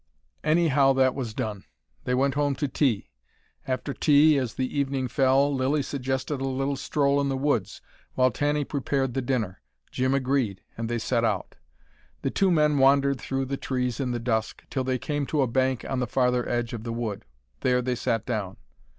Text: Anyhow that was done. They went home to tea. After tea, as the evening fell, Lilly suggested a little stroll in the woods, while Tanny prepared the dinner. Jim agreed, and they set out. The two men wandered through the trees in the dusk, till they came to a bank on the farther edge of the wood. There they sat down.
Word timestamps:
Anyhow 0.43 0.93
that 0.93 1.13
was 1.13 1.35
done. 1.35 1.63
They 2.05 2.15
went 2.15 2.33
home 2.33 2.55
to 2.55 2.67
tea. 2.67 3.11
After 3.67 3.93
tea, 3.93 4.35
as 4.39 4.55
the 4.55 4.75
evening 4.79 5.07
fell, 5.07 5.53
Lilly 5.53 5.83
suggested 5.83 6.41
a 6.41 6.47
little 6.47 6.75
stroll 6.75 7.21
in 7.21 7.29
the 7.29 7.37
woods, 7.37 7.81
while 8.15 8.31
Tanny 8.31 8.63
prepared 8.63 9.13
the 9.13 9.21
dinner. 9.21 9.61
Jim 9.91 10.15
agreed, 10.15 10.63
and 10.75 10.89
they 10.89 10.97
set 10.97 11.23
out. 11.23 11.53
The 12.23 12.31
two 12.31 12.49
men 12.49 12.79
wandered 12.79 13.21
through 13.21 13.45
the 13.45 13.57
trees 13.57 13.99
in 13.99 14.09
the 14.09 14.17
dusk, 14.17 14.63
till 14.71 14.83
they 14.83 14.97
came 14.97 15.27
to 15.27 15.43
a 15.43 15.47
bank 15.47 15.85
on 15.87 15.99
the 15.99 16.07
farther 16.07 16.49
edge 16.49 16.73
of 16.73 16.81
the 16.83 16.91
wood. 16.93 17.23
There 17.59 17.83
they 17.83 17.93
sat 17.93 18.25
down. 18.25 18.57